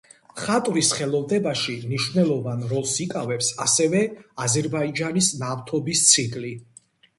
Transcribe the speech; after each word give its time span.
მხატვრის 0.37 0.87
ხელოვნებაში 0.99 1.75
მნიშვნელოვან 1.81 2.65
როლს 2.73 2.95
იკავებს 3.05 3.51
ასევე 3.67 4.03
აზერბაიჯანის 4.49 5.31
ნავთობის 5.45 6.05
ციკლი. 6.11 6.57